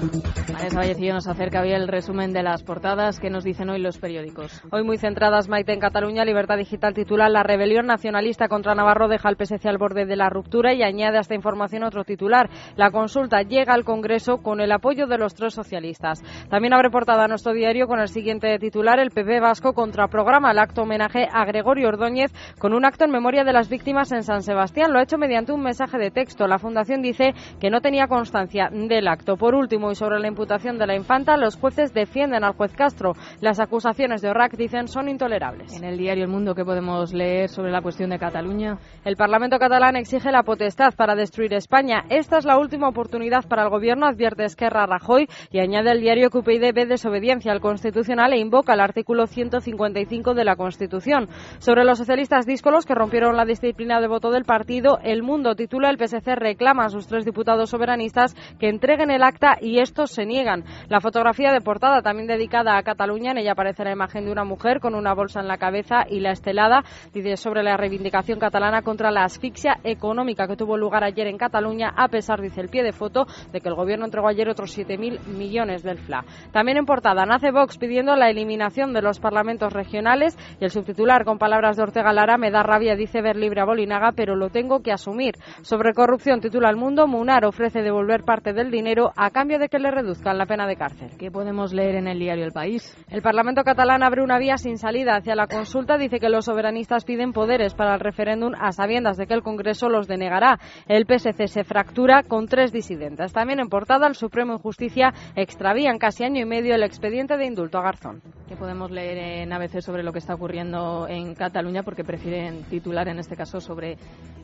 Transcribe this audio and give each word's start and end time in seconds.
Vanessa 0.00 0.78
Vallecillo 0.78 1.12
nos 1.12 1.28
acerca 1.28 1.60
hoy 1.60 1.72
el 1.72 1.86
resumen 1.86 2.32
de 2.32 2.42
las 2.42 2.62
portadas 2.62 3.20
que 3.20 3.28
nos 3.28 3.44
dicen 3.44 3.68
hoy 3.68 3.80
los 3.80 3.98
periódicos. 3.98 4.62
Hoy 4.72 4.82
muy 4.82 4.96
centradas, 4.96 5.48
Maite, 5.48 5.74
en 5.74 5.80
Cataluña, 5.80 6.24
Libertad 6.24 6.56
Digital 6.56 6.94
titula 6.94 7.28
La 7.28 7.42
rebelión 7.42 7.86
nacionalista 7.86 8.48
contra 8.48 8.74
Navarro 8.74 9.08
deja 9.08 9.28
al 9.28 9.36
PSC 9.36 9.66
al 9.66 9.76
borde 9.76 10.06
de 10.06 10.16
la 10.16 10.30
ruptura 10.30 10.72
y 10.72 10.82
añade 10.82 11.18
a 11.18 11.20
esta 11.20 11.34
información 11.34 11.84
otro 11.84 12.04
titular. 12.04 12.48
La 12.76 12.90
consulta 12.90 13.42
llega 13.42 13.74
al 13.74 13.84
Congreso 13.84 14.38
con 14.38 14.60
el 14.60 14.72
apoyo 14.72 15.06
de 15.06 15.18
los 15.18 15.34
tres 15.34 15.52
socialistas. 15.52 16.22
También 16.48 16.72
abre 16.72 16.88
portada 16.88 17.28
nuestro 17.28 17.52
diario 17.52 17.86
con 17.86 18.00
el 18.00 18.08
siguiente 18.08 18.58
titular. 18.58 18.98
El 19.00 19.10
PP 19.10 19.40
vasco 19.40 19.74
contraprograma 19.74 20.52
el 20.52 20.60
acto 20.60 20.82
homenaje 20.82 21.28
a 21.30 21.44
Gregorio 21.44 21.88
Ordóñez 21.88 22.32
con 22.58 22.72
un 22.72 22.86
acto 22.86 23.04
en 23.04 23.10
memoria 23.10 23.44
de 23.44 23.52
las 23.52 23.68
víctimas 23.68 24.12
en 24.12 24.22
San 24.22 24.42
Sebastián. 24.42 24.92
Lo 24.92 24.98
ha 24.98 25.02
hecho 25.02 25.18
mediante 25.18 25.52
un 25.52 25.62
mensaje 25.62 25.98
de 25.98 26.10
texto. 26.10 26.46
La 26.46 26.58
Fundación 26.58 27.02
dice 27.02 27.34
que 27.60 27.68
no 27.68 27.82
tenía 27.82 28.06
constancia 28.06 28.70
del 28.72 29.06
acto. 29.06 29.36
Por 29.36 29.54
último, 29.54 29.89
y 29.90 29.94
sobre 29.94 30.20
la 30.20 30.28
imputación 30.28 30.78
de 30.78 30.86
la 30.86 30.94
infanta, 30.94 31.36
los 31.36 31.56
jueces 31.56 31.92
defienden 31.92 32.44
al 32.44 32.54
juez 32.54 32.72
Castro. 32.72 33.12
Las 33.40 33.60
acusaciones 33.60 34.22
de 34.22 34.30
Orrac, 34.30 34.56
dicen, 34.56 34.88
son 34.88 35.08
intolerables. 35.08 35.76
En 35.76 35.84
el 35.84 35.98
diario 35.98 36.24
El 36.24 36.30
Mundo, 36.30 36.54
¿qué 36.54 36.64
podemos 36.64 37.12
leer 37.12 37.48
sobre 37.48 37.70
la 37.70 37.82
cuestión 37.82 38.10
de 38.10 38.18
Cataluña? 38.18 38.78
El 39.04 39.16
Parlamento 39.16 39.58
catalán 39.58 39.96
exige 39.96 40.30
la 40.30 40.42
potestad 40.42 40.94
para 40.96 41.14
destruir 41.14 41.54
España. 41.54 42.04
Esta 42.08 42.38
es 42.38 42.44
la 42.44 42.58
última 42.58 42.88
oportunidad 42.88 43.46
para 43.48 43.64
el 43.64 43.70
Gobierno, 43.70 44.06
advierte 44.06 44.44
Esquerra 44.44 44.86
Rajoy, 44.86 45.28
y 45.50 45.58
añade 45.58 45.90
el 45.90 46.00
diario 46.00 46.30
que 46.30 46.38
UPyD 46.38 46.74
ve 46.74 46.86
desobediencia 46.86 47.52
al 47.52 47.60
Constitucional 47.60 48.32
e 48.32 48.38
invoca 48.38 48.74
el 48.74 48.80
artículo 48.80 49.26
155 49.26 50.34
de 50.34 50.44
la 50.44 50.56
Constitución. 50.56 51.28
Sobre 51.58 51.84
los 51.84 51.98
socialistas 51.98 52.46
díscolos 52.46 52.86
que 52.86 52.94
rompieron 52.94 53.36
la 53.36 53.44
disciplina 53.44 54.00
de 54.00 54.08
voto 54.08 54.30
del 54.30 54.44
partido, 54.44 54.98
El 55.02 55.22
Mundo 55.22 55.54
titula 55.54 55.90
el 55.90 55.98
PSC 55.98 56.36
reclama 56.36 56.84
a 56.84 56.90
sus 56.90 57.06
tres 57.06 57.24
diputados 57.24 57.70
soberanistas 57.70 58.34
que 58.58 58.68
entreguen 58.68 59.10
el 59.10 59.22
acta 59.22 59.56
y 59.60 59.79
estos 59.80 60.10
se 60.12 60.26
niegan. 60.26 60.64
La 60.88 61.00
fotografía 61.00 61.52
de 61.52 61.60
portada, 61.60 62.02
también 62.02 62.26
dedicada 62.26 62.76
a 62.76 62.82
Cataluña, 62.82 63.32
en 63.32 63.38
ella 63.38 63.52
aparece 63.52 63.84
la 63.84 63.92
imagen 63.92 64.24
de 64.24 64.32
una 64.32 64.44
mujer 64.44 64.80
con 64.80 64.94
una 64.94 65.14
bolsa 65.14 65.40
en 65.40 65.48
la 65.48 65.58
cabeza 65.58 66.04
y 66.08 66.20
la 66.20 66.32
estelada 66.32 66.82
dice 67.12 67.36
sobre 67.36 67.62
la 67.62 67.76
reivindicación 67.76 68.38
catalana 68.38 68.82
contra 68.82 69.10
la 69.10 69.24
asfixia 69.24 69.78
económica 69.84 70.46
que 70.46 70.56
tuvo 70.56 70.76
lugar 70.76 71.04
ayer 71.04 71.26
en 71.26 71.38
Cataluña, 71.38 71.92
a 71.96 72.08
pesar, 72.08 72.40
dice 72.40 72.60
el 72.60 72.68
pie 72.68 72.82
de 72.82 72.92
foto, 72.92 73.26
de 73.52 73.60
que 73.60 73.68
el 73.68 73.74
gobierno 73.74 74.04
entregó 74.04 74.28
ayer 74.28 74.48
otros 74.48 74.76
7.000 74.76 75.26
millones 75.26 75.82
del 75.82 75.98
FLA. 75.98 76.24
También 76.52 76.78
en 76.78 76.86
portada, 76.86 77.24
nace 77.24 77.50
Vox 77.50 77.78
pidiendo 77.78 78.16
la 78.16 78.30
eliminación 78.30 78.92
de 78.92 79.02
los 79.02 79.20
parlamentos 79.20 79.72
regionales 79.72 80.36
y 80.60 80.64
el 80.64 80.70
subtitular 80.70 81.24
con 81.24 81.38
palabras 81.38 81.76
de 81.76 81.82
Ortega 81.82 82.12
Lara 82.12 82.36
me 82.36 82.50
da 82.50 82.62
rabia, 82.62 82.96
dice 82.96 83.22
ver 83.22 83.36
libre 83.36 83.60
a 83.60 83.64
Bolinaga, 83.64 84.12
pero 84.14 84.36
lo 84.36 84.50
tengo 84.50 84.82
que 84.82 84.92
asumir. 84.92 85.34
Sobre 85.62 85.94
corrupción 85.94 86.40
titula 86.40 86.68
El 86.68 86.76
Mundo, 86.76 87.06
Munar 87.06 87.44
ofrece 87.44 87.82
devolver 87.82 88.24
parte 88.24 88.52
del 88.52 88.70
dinero 88.70 89.12
a 89.16 89.30
cambio 89.30 89.58
de 89.58 89.68
que 89.70 89.78
le 89.78 89.90
reduzcan 89.90 90.36
la 90.36 90.46
pena 90.46 90.66
de 90.66 90.74
cárcel. 90.74 91.10
¿Qué 91.16 91.30
podemos 91.30 91.72
leer 91.72 91.94
en 91.94 92.08
el 92.08 92.18
diario 92.18 92.44
El 92.44 92.52
País? 92.52 92.96
El 93.08 93.22
Parlamento 93.22 93.62
catalán 93.62 94.02
abre 94.02 94.22
una 94.22 94.38
vía 94.38 94.58
sin 94.58 94.78
salida 94.78 95.14
hacia 95.14 95.36
la 95.36 95.46
consulta. 95.46 95.96
Dice 95.96 96.18
que 96.18 96.28
los 96.28 96.46
soberanistas 96.46 97.04
piden 97.04 97.32
poderes 97.32 97.74
para 97.74 97.94
el 97.94 98.00
referéndum 98.00 98.52
a 98.58 98.72
sabiendas 98.72 99.16
de 99.16 99.28
que 99.28 99.34
el 99.34 99.42
Congreso 99.42 99.88
los 99.88 100.08
denegará. 100.08 100.58
El 100.88 101.06
PSC 101.06 101.46
se 101.46 101.62
fractura 101.62 102.24
con 102.24 102.46
tres 102.46 102.72
disidentes. 102.72 103.32
También 103.32 103.60
en 103.60 103.68
portada, 103.68 104.08
el 104.08 104.16
Supremo 104.16 104.54
en 104.54 104.58
Justicia 104.58 105.14
extravían 105.36 105.98
casi 105.98 106.24
año 106.24 106.40
y 106.40 106.46
medio 106.46 106.74
el 106.74 106.82
expediente 106.82 107.36
de 107.36 107.46
indulto 107.46 107.78
a 107.78 107.82
Garzón. 107.82 108.22
¿Qué 108.48 108.56
podemos 108.56 108.90
leer 108.90 109.18
en 109.42 109.52
ABC 109.52 109.80
sobre 109.80 110.02
lo 110.02 110.12
que 110.12 110.18
está 110.18 110.34
ocurriendo 110.34 111.06
en 111.08 111.36
Cataluña? 111.36 111.84
Porque 111.84 112.02
prefieren 112.02 112.64
titular 112.64 113.06
en 113.06 113.20
este 113.20 113.36
caso 113.36 113.60
sobre 113.60 113.96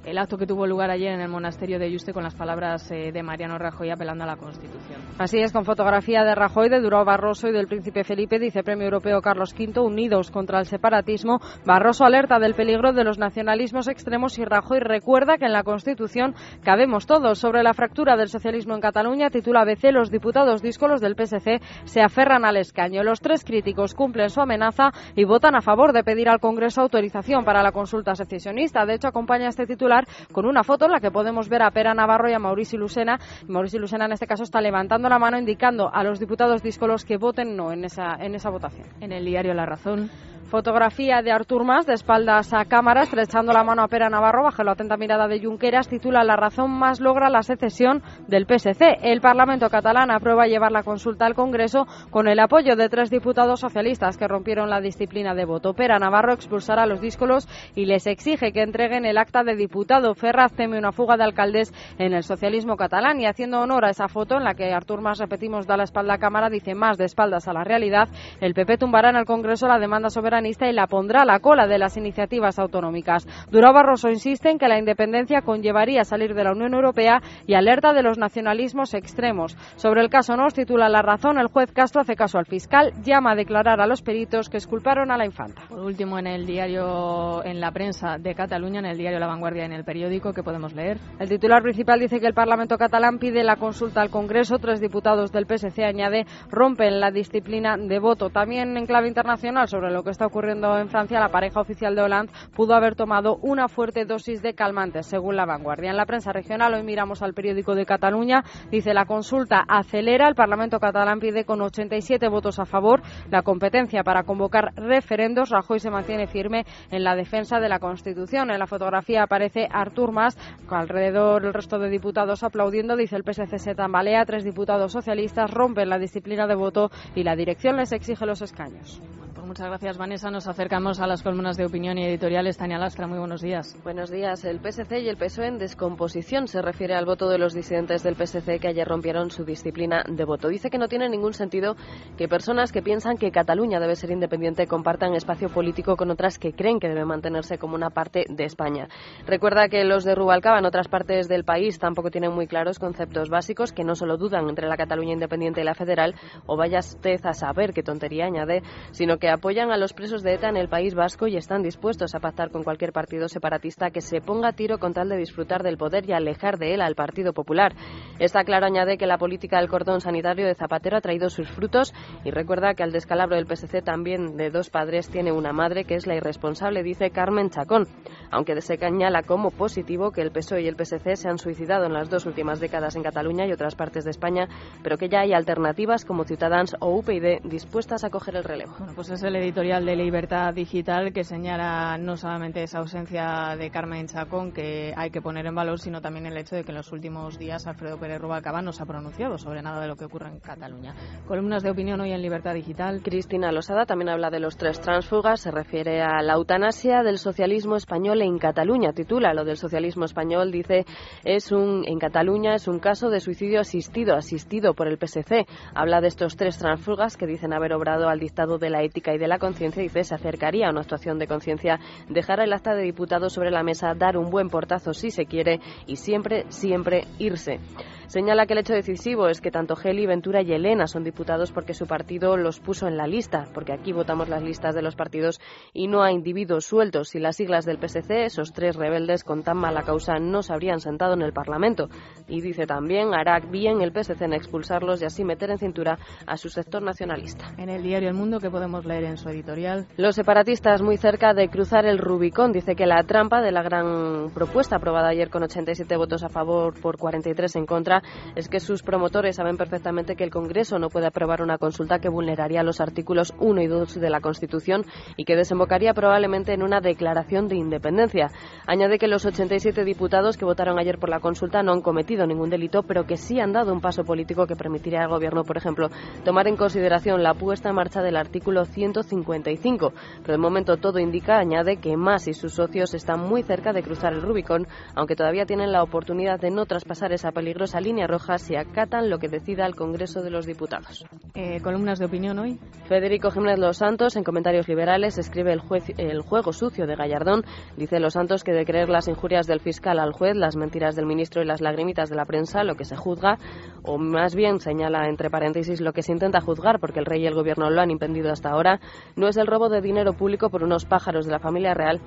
el 0.05 0.19
acto 0.19 0.39
que 0.39 0.47
tuvo 0.47 0.69
lugar 0.69 0.91
ayer 0.91 1.13
en 1.13 1.21
el 1.21 1.29
monasterio 1.29 1.81
de 1.81 1.91
Yuste 1.91 2.13
con 2.13 2.23
las 2.23 2.35
palabras 2.37 2.89
eh, 2.93 3.11
de 3.13 3.23
Mariano 3.25 3.59
Rajoy 3.59 3.91
apelando 3.91 4.23
a 4.23 4.29
la 4.29 4.37
Constitución. 4.37 5.01
Así 5.19 5.39
es, 5.39 5.51
con 5.51 5.65
fotografía 5.65 6.25
de 6.25 6.35
Rajoy, 6.35 6.69
de 6.69 6.79
Durao 6.79 7.07
Barroso 7.07 7.49
y 7.49 7.53
del 7.53 7.69
príncipe 7.69 8.05
Felipe, 8.05 8.39
dice 8.39 8.63
Premio 8.63 8.85
Europeo 8.85 9.23
Carlos 9.23 9.55
V, 9.59 9.81
unidos 9.81 10.31
contra 10.31 10.59
el 10.59 10.67
separatismo. 10.67 11.41
Barroso 11.65 12.05
alerta 12.05 12.39
del 12.39 12.55
peligro 12.55 12.93
de 12.93 13.03
los 13.03 13.19
nacionalismos 13.19 13.89
extremos 13.89 14.39
y 14.39 14.45
Rajoy 14.45 14.79
recuerda 14.79 15.39
que 15.39 15.47
en 15.47 15.55
la 15.55 15.63
Constitución 15.63 16.35
cabemos 16.63 17.07
todos. 17.07 17.39
Sobre 17.39 17.63
la 17.63 17.73
fractura 17.73 18.15
del 18.17 18.29
socialismo 18.29 18.75
en 18.75 18.83
Cataluña, 18.83 19.31
titula 19.31 19.63
ABC, 19.63 19.91
los 19.91 20.11
diputados 20.11 20.61
díscolos 20.61 21.01
del 21.01 21.17
PSC 21.17 21.63
se 21.85 22.03
aferran 22.03 22.45
al 22.45 22.59
escaño. 22.59 23.03
Los 23.03 23.21
tres 23.21 23.43
críticos 23.43 23.95
cumplen 23.95 24.29
su 24.29 24.43
amenaza 24.43 24.91
y 25.15 25.25
votan 25.25 25.57
a 25.57 25.63
favor 25.63 25.95
de 25.95 26.05
pedir 26.05 26.29
al 26.29 26.41
Congreso 26.41 26.83
autorización 26.83 27.43
para 27.47 27.63
la 27.63 27.73
consulta 27.73 28.15
secesionista. 28.15 28.85
De 28.85 28.97
hecho, 28.97 29.09
acompaña 29.09 29.49
este 29.49 29.67
titular 29.67 30.05
con 30.31 30.45
una 30.45 30.63
foto 30.63 30.85
en 30.85 30.93
la 30.93 31.01
que 31.01 31.11
podemos 31.11 31.49
ver 31.49 31.63
a 31.63 31.71
Pera 31.71 31.95
Navarro 31.95 32.29
y 32.29 32.35
a 32.35 32.39
Mauricio 32.39 32.79
Lucena. 32.79 33.19
Mauricio 33.49 33.81
Lucena 33.81 34.05
en 34.05 34.13
este 34.13 34.27
caso 34.27 34.43
está 34.43 34.61
levantando 34.61 35.06
la 35.09 35.19
mano 35.19 35.39
indicando 35.39 35.93
a 35.93 36.03
los 36.03 36.19
diputados 36.19 36.63
díscolos 36.63 37.05
que 37.05 37.17
voten 37.17 37.57
no 37.57 37.73
en 37.73 37.85
esa, 37.85 38.15
en 38.17 38.35
esa 38.35 38.51
votación. 38.51 38.87
En 39.01 39.13
el 39.13 39.25
diario 39.25 39.55
La 39.55 39.67
Razón. 39.67 40.11
Fotografía 40.47 41.23
de 41.23 41.33
Artur 41.33 41.65
Mas 41.65 41.87
de 41.87 41.95
espaldas 41.95 42.55
a 42.55 42.65
cámara, 42.67 43.03
estrechando 43.03 43.53
la 43.53 43.65
mano 43.65 43.83
a 43.83 43.89
Pera 43.89 44.09
Navarro 44.09 44.45
bajo 44.45 44.63
la 44.63 44.73
atenta 44.73 44.97
mirada 44.97 45.27
de 45.27 45.41
Junqueras, 45.43 45.89
titula 45.89 46.23
La 46.23 46.37
razón 46.37 46.71
más 46.71 47.01
logra 47.01 47.29
la 47.31 47.43
secesión 47.43 48.01
del 48.29 48.47
PSC. 48.47 48.99
El 49.03 49.21
Parlamento 49.21 49.69
catalán 49.69 50.13
aprueba 50.13 50.47
llevar 50.47 50.71
la 50.71 50.85
consulta 50.85 51.27
al 51.27 51.35
Congreso 51.35 51.89
con 52.11 52.29
el 52.29 52.39
apoyo 52.39 52.77
de 52.77 52.89
tres 52.89 53.11
diputados 53.11 53.59
socialistas 53.59 54.17
que 54.17 54.29
rompieron 54.29 54.71
la 54.71 54.81
disciplina 54.81 55.35
de 55.35 55.45
voto. 55.45 55.75
Pera 55.75 55.99
Navarro 55.99 56.33
expulsará 56.33 56.85
a 56.85 56.87
los 56.87 57.01
díscolos 57.01 57.49
y 57.75 57.87
les 57.87 58.07
exige 58.07 58.53
que 58.53 58.63
entreguen 58.63 59.05
el 59.05 59.19
acta 59.19 59.43
de 59.43 59.57
diputado. 59.57 60.15
Ferraz 60.15 60.53
teme 60.53 60.79
una 60.79 60.93
fuga 60.93 61.17
de 61.17 61.25
alcaldes 61.25 61.75
en 61.99 62.15
el 62.15 62.23
socialismo 62.23 62.77
catalán 62.77 63.21
y 63.21 63.27
haciendo 63.27 63.61
honor 63.61 63.85
a 63.85 63.91
esa 63.91 64.07
foto 64.07 64.37
en 64.37 64.45
la 64.45 64.55
que 64.55 64.73
Artur 64.73 65.01
Mas, 65.01 65.19
repetimos, 65.19 65.67
da 65.67 65.77
la 65.77 65.85
espalda 65.85 66.15
a 66.15 66.19
cámara, 66.19 66.51
dice 66.51 66.77
más 66.77 66.99
de 66.99 67.07
espaldas 67.07 67.49
a 67.49 67.53
la 67.53 67.65
realidad, 67.65 68.09
el 68.41 68.55
PP 68.55 68.79
tumbará 68.79 69.11
en 69.11 69.17
el 69.17 69.25
Congreso 69.25 69.67
la 69.67 69.81
demanda 69.81 70.09
soberana 70.09 70.36
y 70.45 70.73
la 70.73 70.87
pondrá 70.87 71.23
a 71.23 71.25
la 71.25 71.41
cola 71.41 71.67
de 71.67 71.79
las 71.79 71.97
iniciativas 71.97 72.59
autonómicas. 72.59 73.27
Durao 73.51 73.73
Barroso 73.73 74.11
insiste 74.11 74.51
en 74.51 74.59
que 74.59 74.69
la 74.69 74.79
independencia 74.79 75.43
conllevaría 75.43 76.05
salir 76.05 76.35
de 76.35 76.45
la 76.45 76.53
Unión 76.53 76.75
Europea 76.75 77.23
y 77.47 77.55
alerta 77.55 77.93
de 77.93 78.03
los 78.03 78.19
nacionalismos 78.19 78.95
extremos. 78.95 79.57
Sobre 79.77 80.03
el 80.03 80.11
caso 80.11 80.37
nos 80.37 80.55
titula 80.55 80.89
La 80.89 81.03
razón, 81.03 81.39
el 81.39 81.47
juez 81.47 81.73
Castro 81.73 82.03
hace 82.03 82.17
caso 82.17 82.39
al 82.39 82.47
fiscal, 82.47 82.93
llama 83.03 83.33
a 83.33 83.37
declarar 83.37 83.81
a 83.81 83.87
los 83.87 84.03
peritos 84.03 84.49
que 84.49 84.59
esculparon 84.59 85.11
a 85.11 85.17
la 85.17 85.25
infanta. 85.25 85.63
Por 85.69 85.81
último, 85.81 86.19
en 86.19 86.27
el 86.27 86.47
diario, 86.47 87.45
en 87.45 87.61
la 87.61 87.71
prensa 87.71 88.19
de 88.19 88.35
Cataluña, 88.35 88.81
en 88.81 88.87
el 88.87 88.99
diario 88.99 89.19
La 89.19 89.27
Vanguardia 89.27 89.65
en 89.65 89.73
el 89.73 89.85
periódico, 89.85 90.33
que 90.33 90.43
podemos 90.43 90.75
leer? 90.75 90.99
El 91.19 91.29
titular 91.29 91.63
principal 91.63 92.01
dice 92.01 92.21
que 92.21 92.27
el 92.27 92.35
Parlamento 92.35 92.77
catalán 92.77 93.19
pide 93.19 93.45
la 93.45 93.57
consulta 93.57 94.01
al 94.01 94.11
Congreso. 94.11 94.59
Tres 94.59 94.81
diputados 94.81 95.33
del 95.33 95.47
PSC, 95.47 95.85
añade, 95.85 96.27
rompen 96.51 97.01
la 97.01 97.11
disciplina 97.11 97.77
de 97.77 97.99
voto. 97.99 98.31
También 98.31 98.77
en 98.77 98.87
clave 98.87 99.09
internacional 99.09 99.69
sobre 99.69 99.91
lo 99.91 100.03
que 100.03 100.11
está 100.11 100.26
ocurriendo 100.27 100.79
en 100.79 100.89
Francia, 100.89 101.21
la 101.21 101.29
pareja 101.29 101.61
oficial 101.61 101.95
de 101.95 102.03
Hollande 102.03 102.33
pudo 102.55 102.75
haber 102.75 102.95
tomado 102.95 103.37
una 103.43 103.69
fuerte 103.69 104.05
dosis 104.05 104.43
de 104.43 104.55
calmantes, 104.55 105.07
según 105.07 105.37
la 105.37 105.47
vanguardia. 105.47 105.91
En 105.91 105.97
la 105.97 106.07
prensa 106.07 106.33
regional, 106.33 106.75
hoy 106.75 106.83
miramos 106.83 107.23
al 107.23 107.35
periódico 107.35 107.75
de 107.75 107.87
Cataluña, 107.87 108.45
dice 108.71 108.95
la 108.95 109.07
consulta 109.07 109.65
acelera, 109.69 110.29
el 110.29 110.35
Parlamento 110.35 110.79
catalán 110.79 111.21
pide 111.21 111.45
con 111.45 111.61
87 111.61 112.29
votos 112.29 112.59
a 112.59 112.65
favor 112.65 113.03
la 113.31 113.43
competencia 113.43 114.03
para 114.03 114.25
convocar 114.25 114.73
referendos. 114.77 115.51
Rajoy 115.51 115.81
se 115.81 115.91
mantiene 115.91 116.27
firme 116.27 116.65
en 116.91 117.05
la 117.05 117.15
defensa 117.15 117.61
de 117.61 117.69
la 117.69 117.79
Constitución. 117.79 118.51
En 118.51 118.59
la 118.59 118.67
fotografía 118.67 119.23
aparece 119.23 119.69
Artur 119.71 120.13
Mas, 120.13 120.37
alrededor 120.69 121.45
el 121.45 121.55
resto 121.55 121.79
de 121.79 121.89
diputados 121.89 122.43
aplaudiendo, 122.43 122.97
dice 122.97 123.17
el 123.17 123.25
PSC 123.25 123.59
se 123.59 123.75
tambalea, 123.75 124.25
tres 124.25 124.45
diputados 124.45 124.93
socialistas 124.93 125.51
rompen 125.51 125.89
la 125.89 125.99
disciplina 125.99 126.47
de 126.47 126.55
voto 126.55 126.91
y 127.15 127.23
la 127.23 127.37
dirección 127.37 127.77
les 127.77 127.93
exige 127.93 128.27
los 128.27 128.43
escaños. 128.43 129.01
Muchas 129.47 129.69
gracias, 129.69 129.97
Vanessa. 129.97 130.29
Nos 130.29 130.49
acercamos 130.49 130.99
a 130.99 131.07
las 131.07 131.23
columnas 131.23 131.57
de 131.57 131.65
opinión 131.65 131.97
y 131.99 132.05
editoriales. 132.05 132.57
Tania 132.57 132.79
Lastra, 132.79 133.07
muy 133.07 133.21
buenos 133.21 133.41
días. 133.41 133.77
Buenos 133.85 134.11
días. 134.11 134.45
El 134.45 134.59
PSC 134.59 134.99
y 134.99 135.09
el 135.09 135.17
PSOE 135.17 135.47
en 135.47 135.59
descomposición 135.59 136.49
se 136.49 136.61
refiere 136.63 136.97
al 136.97 137.07
voto 137.07 137.29
de 137.29 137.39
los 137.39 137.55
disidentes 137.55 138.03
del 138.03 138.17
PSC 138.17 138.59
que 138.59 138.67
ayer 138.67 138.87
rompieron 138.89 139.31
su 139.31 139.45
disciplina 139.45 140.03
de 140.09 140.25
voto. 140.25 140.49
Dice 140.49 140.69
que 140.69 140.79
no 140.79 140.89
tiene 140.89 141.09
ningún 141.09 141.33
sentido 141.33 141.77
que 142.19 142.27
personas 142.27 142.73
que 142.73 142.83
piensan 142.83 143.19
que 143.19 143.31
Cataluña 143.31 143.79
debe 143.79 143.95
ser 143.95 144.11
independiente 144.11 144.67
compartan 144.67 145.15
espacio 145.15 145.49
político 145.49 145.97
con 145.97 146.11
otras 146.11 146.41
que 146.41 146.53
creen 146.53 146.81
que 146.81 146.89
debe 146.89 147.05
mantenerse 147.05 147.57
como 147.57 147.77
una 147.77 147.91
parte 147.91 148.25
de 148.29 148.45
España. 148.45 148.89
Recuerda 149.27 149.69
que 149.69 149.85
los 149.85 150.03
de 150.03 150.17
Rubalcaba 150.17 150.59
en 150.59 150.67
otras 150.67 150.89
partes 150.89 151.29
del 151.29 151.45
país 151.45 151.79
tampoco 151.79 152.11
tienen 152.11 152.33
muy 152.33 152.49
claros 152.49 152.81
conceptos 152.81 153.31
básicos 153.31 153.73
que 153.73 153.85
no 153.85 153.95
solo 153.95 154.17
dudan 154.17 154.49
entre 154.49 154.67
la 154.67 154.77
Cataluña 154.77 155.13
independiente 155.13 155.61
y 155.61 155.65
la 155.65 155.75
federal, 155.75 156.17
o 156.47 156.57
vaya 156.57 156.81
usted 156.81 157.25
a 157.25 157.33
saber 157.33 157.73
qué 157.73 157.85
tontería 157.85 158.27
añade, 158.27 158.65
sino 158.91 159.19
que 159.19 159.36
apoyan 159.37 159.71
a 159.71 159.77
los 159.77 159.93
presos 159.93 160.23
de 160.23 160.35
ETA 160.35 160.49
en 160.49 160.57
el 160.57 160.69
País 160.69 160.95
Vasco 160.95 161.27
y 161.27 161.37
están 161.37 161.63
dispuestos 161.63 162.15
a 162.15 162.21
pactar 162.21 162.51
con 162.51 162.65
cualquier 162.65 162.93
partido 162.93 163.29
separatista 163.29 163.91
que 163.91 164.01
se 164.01 164.23
ponga 164.23 164.49
a 164.49 164.53
tiro 164.53 164.79
con 164.79 164.95
tal 164.95 165.11
de 165.11 165.19
disfrutar 165.19 165.63
del 165.63 165.77
poder 165.77 166.09
y 166.09 166.13
alejar 166.13 166.57
de 166.59 166.73
él 166.73 166.81
al 166.81 166.95
Partido 166.95 167.35
Popular. 167.35 167.75
Está 168.19 168.45
claro, 168.45 168.65
añade, 168.65 168.97
que 168.97 169.07
la 169.07 169.19
política 169.19 169.59
del 169.59 169.69
cordón 169.69 170.01
sanitario 170.01 170.47
de 170.47 170.55
Zapatero 170.55 170.97
ha 170.97 171.03
traído 171.03 171.29
sus 171.29 171.51
frutos 171.51 171.93
y 172.25 172.31
recuerda 172.31 172.73
que 172.73 172.83
al 172.83 172.93
descalabro 172.93 173.37
del 173.37 173.47
PSC 173.47 173.83
también 173.83 174.39
de 174.39 174.51
dos 174.51 174.71
padres 174.71 175.11
tiene 175.11 175.33
una 175.33 175.53
madre 175.53 175.85
que 175.85 175.97
es 175.97 176.07
la 176.07 176.15
irresponsable, 176.15 176.83
dice 176.83 177.11
Carmen 177.11 177.51
Chacón. 177.51 177.87
aunque 178.31 178.59
se 178.63 178.79
señala 178.79 179.23
como 179.23 179.51
positivo 179.51 180.13
que 180.13 180.23
el 180.23 180.33
PSOE 180.33 180.63
y 180.63 180.69
el 180.69 180.77
PSC 180.77 181.17
se 181.17 181.29
han 181.29 181.39
suicidado 181.39 181.85
en 181.85 181.93
las 181.93 182.09
dos 182.09 182.25
últimas 182.25 182.59
décadas 182.59 182.97
en 182.97 183.03
Cataluña 183.03 183.47
y 183.47 183.53
otras 183.53 183.75
partes 183.75 184.05
de 184.05 184.13
España, 184.13 184.49
pero 184.83 184.97
que 184.97 185.11
ya 185.11 185.21
hay 185.21 185.35
alternativas 185.35 186.07
como 186.07 186.25
Ciutadans 186.25 186.75
o 186.81 186.97
UPyD 186.97 187.43
dispuestas 187.45 188.03
a 188.03 188.11
coger 188.11 188.37
el 188.37 188.45
relevo. 188.45 188.73
Bueno, 188.79 188.95
pues 188.95 189.11
es 189.11 189.23
el 189.27 189.37
editorial 189.37 189.85
de 189.85 189.97
Libertad 189.97 190.55
Digital 190.55 191.13
que 191.13 191.25
señala 191.25 191.99
no 191.99 192.17
solamente 192.17 192.63
esa 192.63 192.79
ausencia 192.79 193.57
de 193.59 193.71
Carmen 193.71 194.07
Chacón 194.07 194.53
que 194.53 194.95
hay 194.97 195.11
que 195.11 195.21
poner 195.21 195.47
en 195.47 195.55
valor, 195.55 195.81
sino 195.81 196.01
también 196.01 196.27
el 196.27 196.37
hecho 196.37 196.55
de 196.55 196.63
que 196.63 196.71
en 196.71 196.77
los 196.77 196.93
últimos 196.93 197.39
días 197.39 197.67
Alfredo 197.67 197.99
Pérez 197.99 198.21
Rubalcaba 198.21 198.63
no 198.63 198.73
se 198.73 198.83
ha 198.83 198.87
pronunciado 198.87 199.37
sobre 199.39 199.63
nada 199.63 199.81
de 199.81 199.89
lo 199.89 199.97
que 199.97 200.05
ocurre 200.05 200.29
en 200.29 200.39
Cataluña. 200.39 200.95
Columnas 201.27 201.63
de 201.63 201.71
opinión 201.71 202.01
hoy 202.01 202.13
en 202.13 202.23
Libertad 202.23 202.55
Digital. 202.55 203.03
Cristina 203.03 203.51
Losada 203.51 203.87
también 203.87 204.11
habla 204.11 204.31
de 204.31 204.39
los 204.39 204.57
tres 204.57 204.81
tránsfugas, 204.81 205.41
se 205.41 205.51
refiere 205.51 206.03
a 206.03 206.23
la 206.23 206.35
eutanasia 206.35 207.03
del 207.03 207.19
socialismo 207.19 207.77
español 207.77 208.23
en 208.23 208.39
Cataluña. 208.39 208.93
Titula 208.93 209.35
lo 209.35 209.45
del 209.45 209.57
socialismo 209.57 210.05
español, 210.05 210.53
dice, 210.53 210.87
es 211.25 211.51
un, 211.51 211.83
en 211.87 211.99
Cataluña 211.99 212.55
es 212.55 212.69
un 212.69 212.79
caso 212.79 213.11
de 213.11 213.21
suicidio 213.21 213.61
asistido, 213.61 214.15
asistido 214.15 214.75
por 214.75 214.87
el 214.87 214.99
PSC. 214.99 215.47
Habla 215.75 216.01
de 216.01 216.09
estos 216.09 216.37
tres 216.37 216.59
tránsfugas 216.59 217.17
que 217.17 217.27
dicen 217.27 217.53
haber 217.53 217.73
obrado 217.73 218.09
al 218.09 218.21
dictado 218.21 218.59
de 218.59 218.71
la 218.71 218.83
ética 218.83 219.16
de 219.19 219.29
la 219.29 219.39
conciencia. 219.39 219.83
Dice, 219.83 220.05
se 220.05 220.15
acercaría 220.15 220.69
a 220.69 220.71
una 220.71 220.81
actuación 220.81 221.19
de 221.19 221.27
conciencia, 221.27 221.79
dejar 222.09 222.41
el 222.41 222.53
acta 222.53 222.75
de 222.75 222.83
diputado 222.83 223.31
sobre 223.31 223.51
la 223.51 223.63
mesa, 223.63 223.95
dar 223.95 224.17
un 224.17 224.31
buen 224.31 224.49
portazo 224.49 224.93
si 224.93 225.11
se 225.11 225.27
quiere 225.27 225.61
y 225.87 225.97
siempre, 225.97 226.45
siempre 226.49 227.05
irse. 227.19 227.61
Señala 228.09 228.47
que 228.47 228.53
el 228.53 228.61
hecho 228.61 228.73
decisivo 228.73 229.27
es 229.29 229.41
que 229.41 229.51
tanto 229.51 229.75
Geli, 229.75 230.07
Ventura 230.07 230.41
y 230.41 230.53
Elena 230.53 230.87
son 230.87 231.03
diputados 231.03 231.51
porque 231.51 231.75
su 231.75 231.89
partido 231.89 232.37
los 232.37 232.61
puso 232.61 232.87
en 232.87 232.97
la 232.97 233.09
lista, 233.09 233.49
porque 233.53 233.73
aquí 233.73 233.93
votamos 233.93 234.29
las 234.29 234.43
listas 234.45 234.77
de 234.77 234.83
los 234.83 234.95
partidos 234.95 235.41
y 235.73 235.89
no 235.89 236.05
a 236.05 236.13
individuos 236.13 236.67
sueltos. 236.67 237.09
Si 237.09 237.19
las 237.19 237.35
siglas 237.35 237.65
del 237.65 237.79
PSC, 237.79 238.27
esos 238.27 238.53
tres 238.53 238.77
rebeldes 238.77 239.25
con 239.25 239.43
tan 239.43 239.57
mala 239.57 239.83
causa, 239.83 240.21
no 240.21 240.43
se 240.43 240.53
habrían 240.53 240.79
sentado 240.79 241.15
en 241.15 241.23
el 241.23 241.33
Parlamento. 241.33 241.89
Y 242.29 242.41
dice 242.43 242.65
también, 242.65 243.13
hará 243.13 243.41
bien 243.41 243.81
el 243.83 243.91
PSC 243.91 244.23
en 244.23 244.35
expulsarlos 244.35 245.03
y 245.03 245.07
así 245.07 245.25
meter 245.25 245.51
en 245.51 245.59
cintura 245.59 245.99
a 246.27 246.37
su 246.37 246.49
sector 246.49 246.83
nacionalista. 246.83 247.55
En 247.59 247.69
el 247.69 247.83
diario 247.83 248.09
El 248.09 248.15
Mundo, 248.15 248.39
que 248.39 248.51
podemos 248.51 248.85
leer 248.85 249.03
en 249.09 249.17
su 249.17 249.29
editorial. 249.29 249.87
Los 249.97 250.15
separatistas 250.15 250.83
muy 250.83 250.97
cerca 250.97 251.35
de 251.35 251.49
cruzar 251.49 251.87
el 251.87 251.99
Rubicón. 251.99 252.53
Dice 252.53 252.75
que 252.75 252.87
la 252.87 253.03
trampa 253.05 253.41
de 253.41 253.53
la 253.53 253.63
gran 253.63 254.31
propuesta 254.35 254.77
aprobada 254.77 255.09
ayer 255.09 255.31
con 255.31 255.43
87 255.43 255.97
votos 255.97 256.23
a 256.23 256.29
favor 256.29 256.79
por 256.81 256.99
43 256.99 257.57
en 257.57 257.67
contra 257.67 258.03
es 258.35 258.49
que 258.49 258.61
sus 258.61 258.83
promotores 258.83 259.37
saben 259.37 259.57
perfectamente 259.57 260.17
que 260.17 260.25
el 260.25 260.31
Congreso 260.31 260.79
no 260.79 260.89
puede 260.89 261.07
aprobar 261.07 261.43
una 261.43 261.59
consulta 261.59 261.99
que 261.99 262.09
vulneraría 262.09 262.63
los 262.63 262.81
artículos 262.81 263.35
1 263.39 263.63
y 263.63 263.67
2 263.67 264.01
de 264.01 264.11
la 264.11 264.21
Constitución 264.21 264.85
y 265.17 265.25
que 265.25 265.37
desembocaría 265.37 265.95
probablemente 265.95 266.53
en 266.53 266.63
una 266.63 266.81
declaración 266.81 267.49
de 267.49 267.57
independencia. 267.57 268.31
Añade 268.67 268.99
que 268.99 269.09
los 269.09 269.25
87 269.25 269.85
diputados 269.85 270.37
que 270.37 270.45
votaron 270.45 270.79
ayer 270.79 270.99
por 270.99 271.09
la 271.09 271.21
consulta 271.21 271.63
no 271.63 271.73
han 271.73 271.81
cometido 271.81 272.27
ningún 272.27 272.51
delito, 272.51 272.83
pero 272.83 273.05
que 273.05 273.17
sí 273.17 273.41
han 273.41 273.53
dado 273.53 273.73
un 273.73 273.81
paso 273.81 274.05
político 274.05 274.47
que 274.47 274.57
permitiría 274.57 275.03
al 275.03 275.09
Gobierno, 275.09 275.45
por 275.45 275.57
ejemplo, 275.57 275.89
tomar 276.25 276.49
en 276.49 276.57
consideración 276.57 277.23
la 277.23 277.35
puesta 277.35 277.71
en 277.71 277.77
marcha 277.77 278.03
del 278.03 278.17
artículo 278.17 278.65
155. 279.03 279.93
Pero 280.23 280.33
de 280.33 280.39
momento 280.39 280.77
todo 280.77 280.99
indica, 280.99 281.39
añade, 281.39 281.77
que 281.77 281.97
Mas 281.97 282.29
y 282.29 282.35
sus 282.35 282.55
socios 282.55 282.95
están 282.95 283.21
muy 283.21 283.43
cerca 283.43 283.73
de 283.73 283.83
cruzar 283.83 284.13
el 284.13 284.23
Rubicón, 284.23 284.67
aunque 284.95 285.17
todavía 285.17 285.47
tienen 285.47 285.73
la 285.73 285.83
oportunidad 285.83 286.41
de 286.41 286.51
no 286.51 286.67
traspasar 286.67 287.13
esa 287.13 287.33
peligrosa 287.33 287.81
línea 287.81 288.07
roja 288.07 288.39
si 288.39 288.57
acatan 288.57 289.11
lo 289.11 289.19
que 289.19 289.29
decida 289.29 289.67
el 289.67 289.75
Congreso 289.75 290.23
de 290.23 290.31
los 290.31 290.47
Diputados. 290.47 291.05
Eh, 291.35 291.61
columnas 291.61 291.99
de 291.99 292.07
opinión 292.07 292.39
hoy. 292.39 292.59
Federico 292.87 293.31
Jiménez 293.31 293.59
Los 293.59 293.79
Santos, 293.79 294.17
en 294.17 294.25
comentarios 294.25 294.69
liberales, 294.69 295.19
escribe 295.19 295.53
el, 295.53 295.61
juez, 295.61 295.85
el 295.99 296.21
juego 296.23 296.53
sucio 296.53 296.87
de 296.87 296.97
Gallardón. 296.97 297.45
Dice 297.77 298.01
Los 298.01 298.15
Santos 298.15 298.45
que 298.45 298.53
de 298.53 298.65
creer 298.65 298.89
las 298.89 299.09
injurias 299.09 299.47
del 299.47 299.61
fiscal 299.61 299.99
al 299.99 300.13
juez, 300.13 300.37
las 300.37 300.57
mentiras 300.57 300.97
del 300.97 301.07
ministro 301.07 301.43
y 301.43 301.47
las 301.47 301.61
lagrimitas 301.61 302.09
de 302.09 302.17
la 302.17 302.25
prensa, 302.25 302.65
lo 302.65 302.75
que 302.75 302.85
se 302.85 302.97
juzga, 302.97 303.39
o 303.83 303.99
más 303.99 304.35
bien 304.35 304.61
señala 304.61 305.09
entre 305.09 305.31
paréntesis 305.31 305.81
lo 305.81 305.93
que 305.93 306.03
se 306.03 306.13
intenta 306.13 306.41
juzgar, 306.41 306.81
porque 306.81 307.01
el 307.01 307.07
rey 307.07 307.23
y 307.23 307.27
el 307.27 307.35
gobierno 307.35 307.71
lo 307.71 307.81
han 307.81 307.91
impedido 307.91 308.33
hasta 308.33 308.51
ahora, 308.51 308.81
no 309.17 309.29
es 309.29 309.37
el 309.37 309.47
robo 309.47 309.69
de 309.69 309.81
dinero 309.81 310.13
público 310.13 310.51
por 310.51 310.63
unos 310.63 310.85
pájaros 310.85 311.27
de 311.27 311.33
la 311.33 311.39
familia 311.39 311.75
real, 311.75 312.01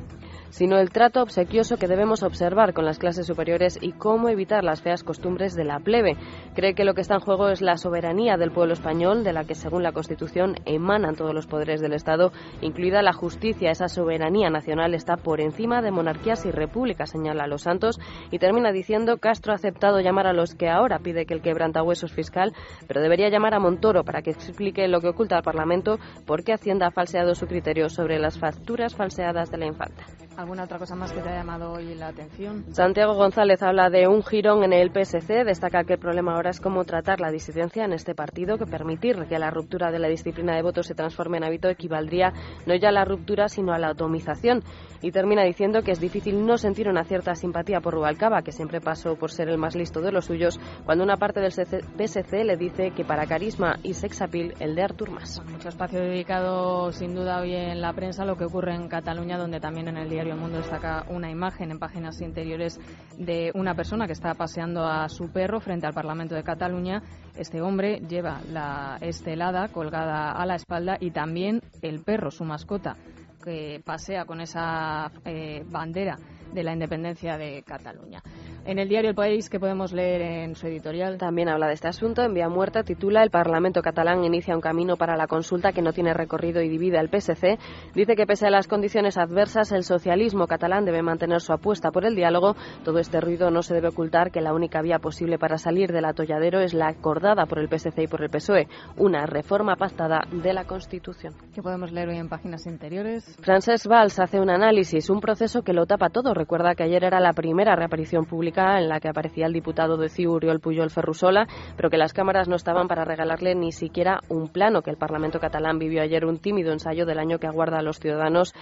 sino 0.49 0.77
el 0.77 0.89
trato 0.89 1.21
obsequioso 1.21 1.77
que 1.77 1.87
debemos 1.87 2.23
observar 2.23 2.73
con 2.73 2.85
las 2.85 2.99
clases 2.99 3.27
superiores 3.27 3.77
y 3.81 3.91
cómo 3.91 4.29
evitar 4.29 4.63
las 4.63 4.81
feas 4.81 5.03
costumbres 5.03 5.55
de 5.55 5.63
la 5.63 5.79
plebe. 5.79 6.17
Cree 6.55 6.73
que 6.73 6.83
lo 6.83 6.93
que 6.93 7.01
está 7.01 7.15
en 7.15 7.21
juego 7.21 7.49
es 7.49 7.61
la 7.61 7.77
soberanía 7.77 8.37
del 8.37 8.51
pueblo 8.51 8.73
español, 8.73 9.23
de 9.23 9.33
la 9.33 9.45
que 9.45 9.55
según 9.55 9.83
la 9.83 9.91
Constitución 9.91 10.55
emanan 10.65 11.15
todos 11.15 11.33
los 11.33 11.47
poderes 11.47 11.81
del 11.81 11.93
Estado, 11.93 12.31
incluida 12.61 13.01
la 13.01 13.13
justicia. 13.13 13.71
Esa 13.71 13.87
soberanía 13.87 14.49
nacional 14.49 14.93
está 14.93 15.17
por 15.17 15.41
encima 15.41 15.81
de 15.81 15.91
monarquías 15.91 16.45
y 16.45 16.51
repúblicas, 16.51 17.09
señala 17.09 17.47
Los 17.47 17.63
Santos, 17.63 17.99
y 18.31 18.39
termina 18.39 18.71
diciendo 18.71 19.17
Castro 19.17 19.53
ha 19.53 19.55
aceptado 19.55 19.99
llamar 19.99 20.27
a 20.27 20.33
los 20.33 20.55
que 20.55 20.69
ahora 20.69 20.99
pide 20.99 21.25
que 21.25 21.33
el 21.33 21.41
quebrantahuesos 21.41 22.11
fiscal, 22.11 22.53
pero 22.87 23.01
debería 23.01 23.29
llamar 23.29 23.53
a 23.53 23.59
Montoro 23.59 24.03
para 24.03 24.21
que 24.21 24.31
explique 24.31 24.87
lo 24.87 25.01
que 25.01 25.09
oculta 25.09 25.37
al 25.37 25.43
Parlamento 25.43 25.99
por 26.25 26.43
qué 26.43 26.53
Hacienda 26.53 26.87
ha 26.87 26.91
falseado 26.91 27.35
su 27.35 27.47
criterio 27.47 27.89
sobre 27.89 28.19
las 28.19 28.39
facturas 28.39 28.95
falseadas 28.95 29.51
de 29.51 29.57
la 29.57 29.65
infanta. 29.65 30.05
¿Alguna 30.39 30.63
otra 30.63 30.79
cosa 30.79 30.95
más 30.95 31.11
que 31.11 31.19
te 31.19 31.27
ha 31.27 31.35
llamado 31.35 31.73
hoy 31.73 31.95
la 31.95 32.07
atención? 32.07 32.63
Santiago 32.73 33.13
González 33.13 33.61
habla 33.61 33.89
de 33.89 34.07
un 34.07 34.23
girón 34.23 34.63
en 34.63 34.71
el 34.71 34.89
PSC, 34.89 35.43
destaca 35.43 35.83
que 35.83 35.95
el 35.95 35.99
problema 35.99 36.33
ahora 36.33 36.51
es 36.51 36.61
cómo 36.61 36.85
tratar 36.85 37.19
la 37.19 37.29
disidencia 37.29 37.83
en 37.83 37.91
este 37.91 38.15
partido, 38.15 38.57
que 38.57 38.65
permitir 38.65 39.17
que 39.27 39.37
la 39.37 39.51
ruptura 39.51 39.91
de 39.91 39.99
la 39.99 40.07
disciplina 40.07 40.55
de 40.55 40.61
votos 40.61 40.87
se 40.87 40.95
transforme 40.95 41.39
en 41.39 41.43
hábito 41.43 41.67
equivaldría 41.67 42.31
no 42.65 42.73
ya 42.73 42.87
a 42.87 42.93
la 42.93 43.03
ruptura, 43.03 43.49
sino 43.49 43.73
a 43.73 43.79
la 43.79 43.89
atomización. 43.89 44.63
Y 45.01 45.11
termina 45.11 45.43
diciendo 45.43 45.81
que 45.81 45.91
es 45.91 45.99
difícil 45.99 46.45
no 46.45 46.57
sentir 46.57 46.87
una 46.87 47.03
cierta 47.03 47.35
simpatía 47.35 47.81
por 47.81 47.93
Rubalcaba, 47.93 48.41
que 48.41 48.53
siempre 48.53 48.79
pasó 48.79 49.15
por 49.15 49.31
ser 49.31 49.49
el 49.49 49.57
más 49.57 49.75
listo 49.75 49.99
de 49.99 50.13
los 50.13 50.25
suyos, 50.25 50.57
cuando 50.85 51.03
una 51.03 51.17
parte 51.17 51.41
del 51.41 51.51
PSC 51.51 52.45
le 52.45 52.55
dice 52.55 52.91
que 52.91 53.03
para 53.03 53.25
carisma 53.25 53.75
y 53.83 53.93
sex 53.93 54.21
appeal, 54.21 54.53
el 54.61 54.73
de 54.75 54.83
Artur 54.83 55.11
Mas. 55.11 55.41
Mucho 55.51 55.67
espacio 55.67 55.99
dedicado, 55.99 56.93
sin 56.93 57.13
duda, 57.13 57.41
hoy 57.41 57.55
en 57.55 57.81
la 57.81 57.91
prensa, 57.91 58.23
lo 58.23 58.37
que 58.37 58.45
ocurre 58.45 58.73
en 58.73 58.87
Cataluña, 58.87 59.37
donde 59.37 59.59
también 59.59 59.89
en 59.89 59.97
el 59.97 60.09
diario 60.09 60.28
El 60.29 60.37
Mundo 60.37 60.57
destaca 60.57 61.05
una 61.09 61.31
imagen 61.31 61.71
en 61.71 61.79
páginas 61.79 62.21
interiores 62.21 62.79
de 63.17 63.51
una 63.55 63.73
persona 63.73 64.05
que 64.05 64.13
está 64.13 64.35
paseando 64.35 64.85
a 64.85 65.09
su 65.09 65.31
perro 65.31 65.59
frente 65.59 65.87
al 65.87 65.93
Parlamento 65.93 66.35
de 66.35 66.43
Cataluña. 66.43 67.01
Este 67.35 67.61
hombre 67.61 67.99
lleva 68.07 68.41
la 68.51 68.97
estelada 69.01 69.69
colgada 69.69 70.31
a 70.31 70.45
la 70.45 70.55
espalda 70.55 70.97
y 70.99 71.11
también 71.11 71.61
el 71.81 72.03
perro, 72.03 72.29
su 72.29 72.43
mascota, 72.43 72.95
que 73.43 73.81
pasea 73.83 74.25
con 74.25 74.41
esa 74.41 75.11
eh, 75.25 75.63
bandera 75.67 76.17
de 76.53 76.63
la 76.63 76.73
independencia 76.73 77.37
de 77.37 77.63
Cataluña. 77.63 78.21
En 78.69 78.77
el 78.77 78.87
diario 78.87 79.09
El 79.09 79.15
País, 79.15 79.49
que 79.49 79.59
podemos 79.59 79.93
leer 79.93 80.21
en 80.21 80.53
su 80.53 80.67
editorial. 80.67 81.17
También 81.17 81.49
habla 81.49 81.65
de 81.65 81.73
este 81.73 81.87
asunto. 81.87 82.21
En 82.21 82.35
Vía 82.35 82.49
Muerta 82.49 82.83
titula 82.83 83.23
El 83.23 83.31
Parlamento 83.31 83.81
catalán 83.81 84.23
inicia 84.23 84.53
un 84.53 84.61
camino 84.61 84.95
para 84.95 85.17
la 85.17 85.25
consulta 85.25 85.71
que 85.71 85.81
no 85.81 85.91
tiene 85.91 86.13
recorrido 86.13 86.61
y 86.61 86.69
divide 86.69 86.99
al 86.99 87.09
PSC. 87.09 87.57
Dice 87.95 88.15
que 88.15 88.27
pese 88.27 88.45
a 88.45 88.51
las 88.51 88.67
condiciones 88.67 89.17
adversas, 89.17 89.71
el 89.71 89.81
socialismo 89.81 90.45
catalán 90.45 90.85
debe 90.85 91.01
mantener 91.01 91.41
su 91.41 91.51
apuesta 91.51 91.89
por 91.89 92.05
el 92.05 92.13
diálogo. 92.13 92.55
Todo 92.83 92.99
este 92.99 93.19
ruido 93.19 93.49
no 93.49 93.63
se 93.63 93.73
debe 93.73 93.87
ocultar 93.87 94.29
que 94.29 94.39
la 94.39 94.53
única 94.53 94.83
vía 94.83 94.99
posible 94.99 95.39
para 95.39 95.57
salir 95.57 95.91
del 95.91 96.05
atolladero 96.05 96.59
es 96.59 96.75
la 96.75 96.89
acordada 96.89 97.47
por 97.47 97.57
el 97.57 97.69
PSC 97.69 98.03
y 98.03 98.07
por 98.07 98.21
el 98.21 98.29
PSOE, 98.29 98.67
una 98.97 99.25
reforma 99.25 99.77
pactada 99.77 100.27
de 100.31 100.53
la 100.53 100.65
Constitución. 100.65 101.33
¿Qué 101.55 101.63
podemos 101.63 101.91
leer 101.91 102.09
hoy 102.09 102.17
en 102.17 102.29
páginas 102.29 102.67
interiores? 102.67 103.35
Francesc 103.41 103.87
Valls 103.87 104.19
hace 104.19 104.39
un 104.39 104.51
análisis, 104.51 105.09
un 105.09 105.21
proceso 105.21 105.63
que 105.63 105.73
lo 105.73 105.87
tapa 105.87 106.09
todo. 106.09 106.35
Recuerda 106.35 106.75
que 106.75 106.83
ayer 106.83 107.03
era 107.03 107.19
la 107.19 107.33
primera 107.33 107.75
reaparición 107.75 108.25
pública 108.25 108.58
en 108.59 108.89
la 108.89 108.99
que 108.99 109.09
aparecía 109.09 109.45
el 109.45 109.53
diputado 109.53 109.97
de 109.97 110.09
CIU, 110.09 110.33
Uriol 110.33 110.59
Puyol 110.59 110.89
Ferrusola, 110.89 111.47
pero 111.75 111.89
que 111.89 111.97
las 111.97 112.13
cámaras 112.13 112.47
no 112.47 112.55
estaban 112.55 112.87
para 112.87 113.05
regalarle 113.05 113.55
ni 113.55 113.71
siquiera 113.71 114.19
un 114.29 114.49
plano, 114.49 114.81
que 114.81 114.91
el 114.91 114.97
Parlamento 114.97 115.39
catalán 115.39 115.79
vivió 115.79 116.01
ayer 116.01 116.25
un 116.25 116.39
tímido 116.39 116.71
ensayo 116.71 117.05
del 117.05 117.19
año 117.19 117.39
que 117.39 117.47
aguarda 117.47 117.79
a 117.79 117.81
los 117.81 117.99
ciudadanos 117.99 118.53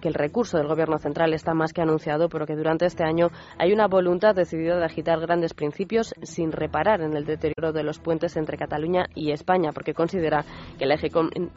que 0.00 0.08
el 0.08 0.14
recurso 0.14 0.58
del 0.58 0.66
Gobierno 0.66 0.98
central 0.98 1.32
está 1.32 1.54
más 1.54 1.72
que 1.72 1.80
anunciado, 1.80 2.28
pero 2.28 2.44
que 2.44 2.54
durante 2.54 2.84
este 2.84 3.04
año 3.04 3.28
hay 3.56 3.72
una 3.72 3.86
voluntad 3.86 4.34
decidida 4.34 4.76
de 4.76 4.84
agitar 4.84 5.20
grandes 5.20 5.54
principios 5.54 6.14
sin 6.22 6.52
reparar 6.52 7.00
en 7.00 7.16
el 7.16 7.24
deterioro 7.24 7.72
de 7.72 7.82
los 7.82 7.98
puentes 7.98 8.36
entre 8.36 8.58
Cataluña 8.58 9.06
y 9.14 9.30
España, 9.30 9.70
porque 9.72 9.94
considera 9.94 10.44
que 10.78 10.84
la 10.84 10.96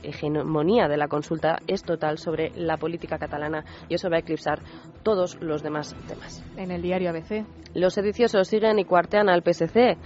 hegemonía 0.04 0.88
de 0.88 0.98
la 0.98 1.08
consulta 1.08 1.58
es 1.68 1.84
total 1.84 2.18
sobre 2.18 2.52
la 2.56 2.78
política 2.78 3.18
catalana 3.18 3.66
y 3.90 3.96
eso 3.96 4.10
va 4.10 4.18
a 4.18 4.20
eclipsar 4.20 4.60
todos 5.04 5.36
los 5.42 5.62
demás 5.62 5.96
temas. 6.08 6.44
En 6.56 6.72
el 6.72 6.82
diario 6.82 7.05
ABC. 7.08 7.46
Los 7.74 7.98
siguen 8.48 8.80
y 8.80 8.86
cuartean 8.86 9.30
al 9.30 9.44
PSC 9.44 9.98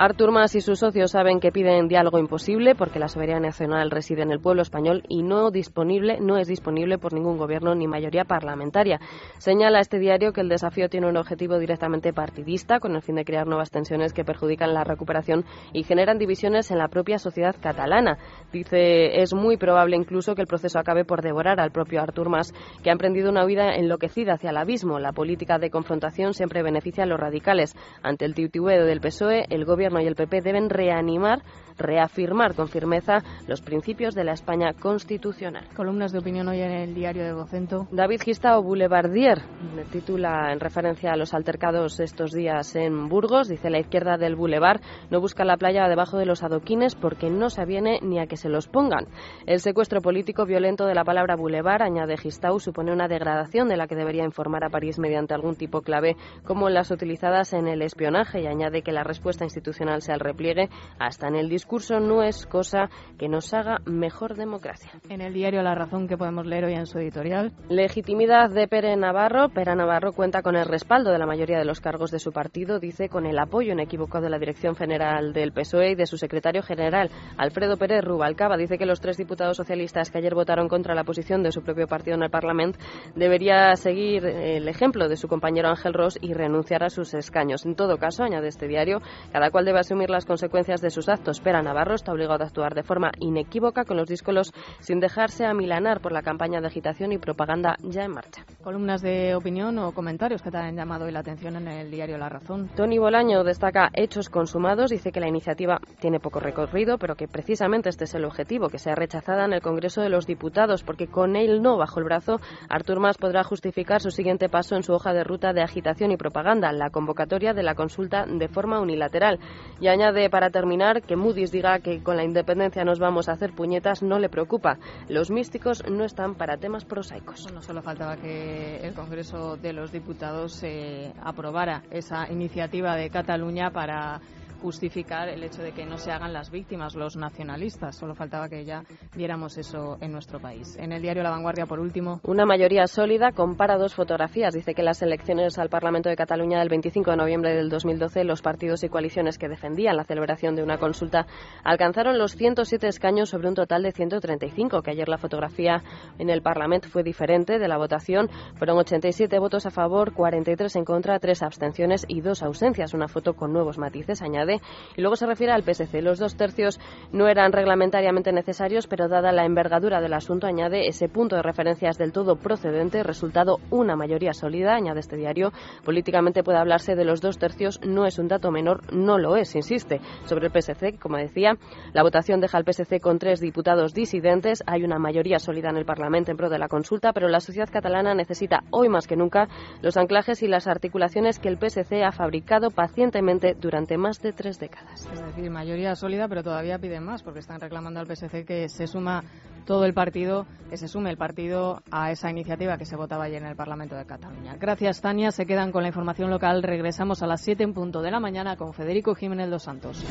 Artur 0.00 0.30
Mas 0.30 0.54
y 0.54 0.60
sus 0.60 0.78
socios 0.78 1.10
saben 1.10 1.40
que 1.40 1.50
piden 1.50 1.88
diálogo 1.88 2.20
imposible 2.20 2.76
porque 2.76 3.00
la 3.00 3.08
soberanía 3.08 3.48
nacional 3.48 3.90
reside 3.90 4.22
en 4.22 4.30
el 4.30 4.38
pueblo 4.38 4.62
español 4.62 5.02
y 5.08 5.24
no 5.24 5.50
disponible 5.50 6.18
no 6.20 6.38
es 6.38 6.46
disponible 6.46 6.98
por 6.98 7.12
ningún 7.12 7.36
gobierno 7.36 7.74
ni 7.74 7.88
mayoría 7.88 8.22
parlamentaria. 8.22 9.00
Señala 9.38 9.80
este 9.80 9.98
diario 9.98 10.32
que 10.32 10.40
el 10.40 10.48
desafío 10.48 10.88
tiene 10.88 11.08
un 11.08 11.16
objetivo 11.16 11.58
directamente 11.58 12.12
partidista 12.12 12.78
con 12.78 12.94
el 12.94 13.02
fin 13.02 13.16
de 13.16 13.24
crear 13.24 13.48
nuevas 13.48 13.72
tensiones 13.72 14.12
que 14.12 14.24
perjudican 14.24 14.72
la 14.72 14.84
recuperación 14.84 15.44
y 15.72 15.82
generan 15.82 16.18
divisiones 16.18 16.70
en 16.70 16.78
la 16.78 16.86
propia 16.86 17.18
sociedad 17.18 17.56
catalana. 17.60 18.18
Dice 18.52 19.20
es 19.20 19.34
muy 19.34 19.56
probable 19.56 19.96
incluso 19.96 20.36
que 20.36 20.42
el 20.42 20.46
proceso 20.46 20.78
acabe 20.78 21.04
por 21.04 21.22
devorar 21.22 21.58
al 21.58 21.72
propio 21.72 22.00
Artur 22.00 22.28
Mas, 22.28 22.54
que 22.84 22.90
ha 22.90 22.92
emprendido 22.92 23.30
una 23.30 23.44
vida 23.44 23.74
enloquecida 23.74 24.34
hacia 24.34 24.50
el 24.50 24.58
abismo. 24.58 25.00
La 25.00 25.10
política 25.10 25.58
de 25.58 25.70
confrontación 25.70 26.34
siempre 26.34 26.62
beneficia 26.62 27.02
a 27.02 27.08
los 27.08 27.18
radicales. 27.18 27.74
Ante 28.04 28.26
el 28.26 28.34
titubeo 28.34 28.84
del 28.84 29.00
PSOE, 29.00 29.46
el 29.50 29.64
Gobierno 29.64 29.87
y 30.02 30.06
el 30.06 30.14
PP 30.14 30.42
deben 30.42 30.68
reanimar 30.68 31.42
reafirmar 31.78 32.54
con 32.54 32.68
firmeza 32.68 33.22
los 33.46 33.62
principios 33.62 34.14
de 34.14 34.24
la 34.24 34.32
España 34.32 34.72
constitucional. 34.74 35.64
Columnas 35.74 36.12
de 36.12 36.18
opinión 36.18 36.48
hoy 36.48 36.60
en 36.60 36.72
el 36.72 36.94
diario 36.94 37.24
de 37.24 37.32
Vocento. 37.32 37.86
David 37.92 38.20
Gistao 38.22 38.62
Boulevardier 38.62 39.42
titula 39.90 40.52
en 40.52 40.60
referencia 40.60 41.12
a 41.12 41.16
los 41.16 41.34
altercados 41.34 42.00
estos 42.00 42.32
días 42.32 42.74
en 42.74 43.08
Burgos. 43.08 43.48
Dice 43.48 43.70
la 43.70 43.78
izquierda 43.78 44.16
del 44.16 44.34
Boulevard 44.34 44.80
no 45.10 45.20
busca 45.20 45.44
la 45.44 45.56
playa 45.56 45.88
debajo 45.88 46.18
de 46.18 46.26
los 46.26 46.42
adoquines 46.42 46.94
porque 46.96 47.30
no 47.30 47.48
se 47.48 47.62
aviene 47.62 48.00
ni 48.02 48.18
a 48.18 48.26
que 48.26 48.36
se 48.36 48.48
los 48.48 48.66
pongan. 48.66 49.06
El 49.46 49.60
secuestro 49.60 50.00
político 50.00 50.44
violento 50.44 50.86
de 50.86 50.94
la 50.94 51.04
palabra 51.04 51.36
Boulevard, 51.36 51.82
añade 51.82 52.16
Gistau, 52.16 52.58
supone 52.58 52.92
una 52.92 53.06
degradación 53.06 53.68
de 53.68 53.76
la 53.76 53.86
que 53.86 53.94
debería 53.94 54.24
informar 54.24 54.64
a 54.64 54.70
París 54.70 54.98
mediante 54.98 55.34
algún 55.34 55.54
tipo 55.54 55.82
clave 55.82 56.16
como 56.44 56.68
las 56.68 56.90
utilizadas 56.90 57.52
en 57.52 57.68
el 57.68 57.82
espionaje 57.82 58.42
y 58.42 58.46
añade 58.46 58.82
que 58.82 58.92
la 58.92 59.04
respuesta 59.04 59.44
institucional 59.44 59.77
sea 60.00 60.14
el 60.14 60.20
repliegue 60.20 60.68
hasta 60.98 61.28
en 61.28 61.36
el 61.36 61.48
discurso 61.48 61.68
discurso 61.68 62.00
no 62.00 62.22
es 62.22 62.46
cosa 62.46 62.88
que 63.18 63.28
nos 63.28 63.52
haga 63.52 63.80
mejor 63.84 64.36
democracia. 64.36 64.90
En 65.10 65.20
el 65.20 65.34
diario 65.34 65.60
La 65.60 65.74
Razón 65.74 66.08
que 66.08 66.16
podemos 66.16 66.46
leer 66.46 66.64
hoy 66.64 66.72
en 66.72 66.86
su 66.86 66.98
editorial. 66.98 67.52
Legitimidad 67.68 68.48
de 68.48 68.66
Pere 68.68 68.96
Navarro. 68.96 69.50
Pere 69.50 69.74
Navarro 69.74 70.12
cuenta 70.12 70.40
con 70.40 70.56
el 70.56 70.64
respaldo 70.64 71.10
de 71.12 71.18
la 71.18 71.26
mayoría 71.26 71.58
de 71.58 71.66
los 71.66 71.80
cargos 71.80 72.10
de 72.10 72.20
su 72.20 72.32
partido, 72.32 72.78
dice 72.78 73.10
con 73.10 73.26
el 73.26 73.38
apoyo 73.38 73.72
inequívoco 73.72 74.22
de 74.22 74.30
la 74.30 74.38
Dirección 74.38 74.76
General 74.76 75.34
del 75.34 75.52
PSOE 75.52 75.90
y 75.90 75.94
de 75.94 76.06
su 76.06 76.16
secretario 76.16 76.62
general, 76.62 77.10
Alfredo 77.36 77.76
Pérez 77.76 78.02
Rubalcaba. 78.02 78.56
Dice 78.56 78.78
que 78.78 78.86
los 78.86 79.00
tres 79.00 79.18
diputados 79.18 79.58
socialistas 79.58 80.10
que 80.10 80.18
ayer 80.18 80.34
votaron 80.34 80.68
contra 80.68 80.94
la 80.94 81.04
posición 81.04 81.42
de 81.42 81.52
su 81.52 81.62
propio 81.62 81.86
partido 81.86 82.16
en 82.16 82.22
el 82.22 82.30
Parlamento 82.30 82.78
debería 83.14 83.76
seguir 83.76 84.24
el 84.24 84.68
ejemplo 84.68 85.06
de 85.08 85.16
su 85.16 85.28
compañero 85.28 85.68
Ángel 85.68 85.92
Ross 85.92 86.18
y 86.20 86.32
renunciar 86.32 86.82
a 86.82 86.88
sus 86.88 87.12
escaños. 87.12 87.66
En 87.66 87.74
todo 87.74 87.98
caso, 87.98 88.24
añade 88.24 88.48
este 88.48 88.68
diario, 88.68 89.02
cada 89.32 89.50
cual 89.50 89.57
debe 89.64 89.80
asumir 89.80 90.10
las 90.10 90.24
consecuencias 90.24 90.80
de 90.80 90.90
sus 90.90 91.08
actos. 91.08 91.42
Navarro 91.44 91.94
está 91.94 92.12
obligado 92.12 92.44
a 92.44 92.46
actuar 92.46 92.74
de 92.74 92.82
forma 92.82 93.10
inequívoca 93.18 93.84
con 93.84 93.96
los 93.96 94.08
díscolos 94.08 94.52
sin 94.80 95.00
dejarse 95.00 95.44
amilanar 95.44 96.00
por 96.00 96.12
la 96.12 96.22
campaña 96.22 96.60
de 96.60 96.66
agitación 96.66 97.12
y 97.12 97.18
propaganda 97.18 97.76
ya 97.82 98.04
en 98.04 98.12
marcha. 98.12 98.44
Columnas 98.62 99.02
de 99.02 99.34
opinión 99.34 99.78
o 99.78 99.92
comentarios 99.92 100.42
que 100.42 100.50
te 100.50 100.58
han 100.58 100.76
llamado 100.76 101.06
hoy 101.06 101.12
la 101.12 101.20
atención 101.20 101.56
en 101.56 101.68
el 101.68 101.90
diario 101.90 102.18
La 102.18 102.28
Razón. 102.28 102.68
Tony 102.76 102.98
Bolaño 102.98 103.44
destaca 103.44 103.90
hechos 103.94 104.28
consumados, 104.28 104.90
dice 104.90 105.10
que 105.10 105.20
la 105.20 105.28
iniciativa 105.28 105.80
tiene 106.00 106.20
poco 106.20 106.40
recorrido, 106.40 106.98
pero 106.98 107.16
que 107.16 107.28
precisamente 107.28 107.88
este 107.88 108.04
es 108.04 108.14
el 108.14 108.24
objetivo, 108.24 108.68
que 108.68 108.78
sea 108.78 108.94
rechazada 108.94 109.44
en 109.44 109.52
el 109.52 109.62
Congreso 109.62 110.00
de 110.02 110.10
los 110.10 110.26
Diputados, 110.26 110.82
porque 110.82 111.08
con 111.08 111.36
él 111.36 111.62
no 111.62 111.76
bajo 111.76 111.98
el 111.98 112.04
brazo, 112.04 112.40
Artur 112.68 113.00
Mas 113.00 113.18
podrá 113.18 113.42
justificar 113.44 114.00
su 114.00 114.10
siguiente 114.10 114.48
paso 114.48 114.76
en 114.76 114.82
su 114.82 114.92
hoja 114.92 115.12
de 115.12 115.24
ruta 115.24 115.52
de 115.52 115.62
agitación 115.62 116.12
y 116.12 116.16
propaganda, 116.16 116.72
la 116.72 116.90
convocatoria 116.90 117.54
de 117.54 117.62
la 117.62 117.74
consulta 117.74 118.26
de 118.26 118.48
forma 118.48 118.80
unilateral. 118.80 119.38
Y 119.80 119.86
añade 119.86 120.28
para 120.28 120.50
terminar 120.50 121.02
que 121.02 121.14
Moody's 121.14 121.52
diga 121.52 121.78
que 121.78 122.02
con 122.02 122.16
la 122.16 122.24
independencia 122.24 122.84
nos 122.84 122.98
vamos 122.98 123.28
a 123.28 123.32
hacer 123.32 123.52
puñetas 123.52 124.02
no 124.02 124.18
le 124.18 124.28
preocupa. 124.28 124.78
Los 125.08 125.30
místicos 125.30 125.84
no 125.88 126.04
están 126.04 126.34
para 126.34 126.56
temas 126.56 126.84
prosaicos. 126.84 127.44
Bueno, 127.44 127.62
solo 127.62 127.80
faltaba 127.80 128.16
que 128.16 128.80
el 128.84 128.94
Congreso 128.94 129.56
de 129.56 129.72
los 129.72 129.92
Diputados 129.92 130.62
eh, 130.64 131.12
aprobara 131.22 131.84
esa 131.90 132.30
iniciativa 132.30 132.96
de 132.96 133.08
Cataluña 133.10 133.70
para 133.70 134.20
justificar 134.60 135.28
el 135.28 135.42
hecho 135.42 135.62
de 135.62 135.72
que 135.72 135.86
no 135.86 135.98
se 135.98 136.10
hagan 136.10 136.32
las 136.32 136.50
víctimas 136.50 136.94
los 136.94 137.16
nacionalistas. 137.16 137.96
Solo 137.96 138.14
faltaba 138.14 138.48
que 138.48 138.64
ya 138.64 138.82
viéramos 139.14 139.56
eso 139.58 139.98
en 140.00 140.12
nuestro 140.12 140.40
país. 140.40 140.76
En 140.76 140.92
el 140.92 141.02
diario 141.02 141.22
La 141.22 141.30
Vanguardia, 141.30 141.66
por 141.66 141.80
último. 141.80 142.20
Una 142.24 142.44
mayoría 142.44 142.86
sólida 142.86 143.32
compara 143.32 143.76
dos 143.76 143.94
fotografías. 143.94 144.54
Dice 144.54 144.74
que 144.74 144.82
las 144.82 145.02
elecciones 145.02 145.58
al 145.58 145.68
Parlamento 145.68 146.08
de 146.08 146.16
Cataluña 146.16 146.58
del 146.58 146.68
25 146.68 147.10
de 147.10 147.16
noviembre 147.16 147.54
del 147.54 147.68
2012, 147.68 148.24
los 148.24 148.42
partidos 148.42 148.82
y 148.84 148.88
coaliciones 148.88 149.38
que 149.38 149.48
defendían 149.48 149.96
la 149.96 150.04
celebración 150.04 150.54
de 150.56 150.62
una 150.62 150.78
consulta 150.78 151.26
alcanzaron 151.64 152.18
los 152.18 152.34
107 152.34 152.88
escaños 152.88 153.30
sobre 153.30 153.48
un 153.48 153.54
total 153.54 153.82
de 153.82 153.92
135, 153.92 154.82
que 154.82 154.90
ayer 154.90 155.08
la 155.08 155.18
fotografía 155.18 155.82
en 156.18 156.30
el 156.30 156.42
Parlamento 156.42 156.88
fue 156.88 157.02
diferente 157.02 157.58
de 157.58 157.68
la 157.68 157.76
votación. 157.76 158.28
Fueron 158.56 158.78
87 158.78 159.38
votos 159.38 159.66
a 159.66 159.70
favor, 159.70 160.12
43 160.12 160.76
en 160.76 160.84
contra, 160.84 161.18
3 161.18 161.42
abstenciones 161.42 162.04
y 162.08 162.20
2 162.20 162.42
ausencias. 162.42 162.94
Una 162.94 163.08
foto 163.08 163.34
con 163.34 163.52
nuevos 163.52 163.78
matices, 163.78 164.22
añade 164.22 164.47
y 164.96 165.00
luego 165.00 165.16
se 165.16 165.26
refiere 165.26 165.52
al 165.52 165.62
PSC. 165.62 166.00
Los 166.02 166.18
dos 166.18 166.36
tercios 166.36 166.80
no 167.12 167.28
eran 167.28 167.52
reglamentariamente 167.52 168.32
necesarios, 168.32 168.86
pero 168.86 169.08
dada 169.08 169.32
la 169.32 169.44
envergadura 169.44 170.00
del 170.00 170.14
asunto, 170.14 170.46
añade 170.46 170.88
ese 170.88 171.08
punto 171.08 171.36
de 171.36 171.42
referencias 171.42 171.98
del 171.98 172.12
todo 172.12 172.36
procedente, 172.36 173.02
resultado 173.02 173.58
una 173.70 173.96
mayoría 173.96 174.32
sólida, 174.32 174.74
añade 174.74 175.00
este 175.00 175.16
diario. 175.16 175.52
Políticamente 175.84 176.42
puede 176.42 176.58
hablarse 176.58 176.94
de 176.94 177.04
los 177.04 177.20
dos 177.20 177.38
tercios, 177.38 177.80
no 177.84 178.06
es 178.06 178.18
un 178.18 178.28
dato 178.28 178.50
menor, 178.50 178.92
no 178.92 179.18
lo 179.18 179.36
es, 179.36 179.54
insiste. 179.54 180.00
Sobre 180.24 180.46
el 180.46 180.52
PSC, 180.52 180.98
como 180.98 181.16
decía, 181.16 181.56
la 181.92 182.02
votación 182.02 182.40
deja 182.40 182.58
al 182.58 182.64
PSC 182.64 183.00
con 183.00 183.18
tres 183.18 183.40
diputados 183.40 183.94
disidentes. 183.94 184.62
Hay 184.66 184.84
una 184.84 184.98
mayoría 184.98 185.38
sólida 185.38 185.70
en 185.70 185.76
el 185.76 185.84
Parlamento 185.84 186.30
en 186.30 186.36
pro 186.36 186.48
de 186.48 186.58
la 186.58 186.68
consulta, 186.68 187.12
pero 187.12 187.28
la 187.28 187.40
sociedad 187.40 187.68
catalana 187.70 188.14
necesita 188.14 188.64
hoy 188.70 188.88
más 188.88 189.06
que 189.06 189.16
nunca 189.16 189.48
los 189.82 189.96
anclajes 189.96 190.42
y 190.42 190.48
las 190.48 190.66
articulaciones 190.66 191.38
que 191.38 191.48
el 191.48 191.58
PSC 191.58 192.02
ha 192.04 192.12
fabricado 192.12 192.70
pacientemente 192.70 193.54
durante 193.54 193.96
más 193.98 194.20
de 194.20 194.32
tres 194.38 194.60
décadas. 194.60 195.06
Es 195.12 195.20
decir, 195.20 195.50
mayoría 195.50 195.96
sólida, 195.96 196.28
pero 196.28 196.44
todavía 196.44 196.78
piden 196.78 197.02
más, 197.02 197.24
porque 197.24 197.40
están 197.40 197.60
reclamando 197.60 197.98
al 197.98 198.06
PSC 198.06 198.44
que 198.46 198.68
se 198.68 198.86
suma 198.86 199.24
todo 199.66 199.84
el 199.84 199.92
partido, 199.92 200.46
que 200.70 200.76
se 200.76 200.86
sume 200.86 201.10
el 201.10 201.16
partido 201.16 201.82
a 201.90 202.12
esa 202.12 202.30
iniciativa 202.30 202.78
que 202.78 202.86
se 202.86 202.94
votaba 202.94 203.24
ayer 203.24 203.42
en 203.42 203.48
el 203.48 203.56
Parlamento 203.56 203.96
de 203.96 204.06
Cataluña. 204.06 204.56
Gracias, 204.58 205.00
Tania. 205.00 205.32
Se 205.32 205.44
quedan 205.44 205.72
con 205.72 205.82
la 205.82 205.88
información 205.88 206.30
local. 206.30 206.62
Regresamos 206.62 207.22
a 207.22 207.26
las 207.26 207.42
7 207.42 207.64
en 207.64 207.74
punto 207.74 208.00
de 208.00 208.12
la 208.12 208.20
mañana 208.20 208.56
con 208.56 208.72
Federico 208.72 209.16
Jiménez 209.16 209.50
Dos 209.50 209.64
Santos. 209.64 210.04